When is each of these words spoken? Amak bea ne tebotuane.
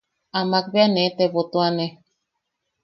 Amak 0.39 0.65
bea 0.73 0.87
ne 0.91 1.03
tebotuane. 1.17 1.85